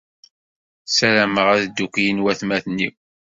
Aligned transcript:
Sarameɣ 0.87 1.47
ad 1.55 1.63
ddukklen 1.67 2.23
watmaten-iw. 2.23 2.93